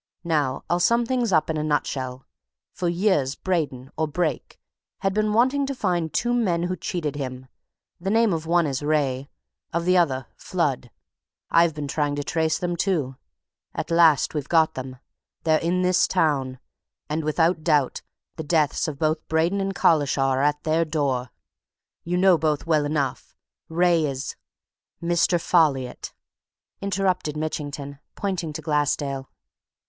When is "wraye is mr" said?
23.69-25.39